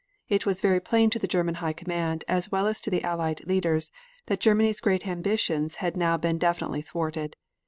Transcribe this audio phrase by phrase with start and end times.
[0.29, 3.45] It was very plain to the German High Command, as well as to the Allied
[3.45, 3.91] leaders,
[4.25, 7.35] that Germany's great ambitions had now been definitely thwarted.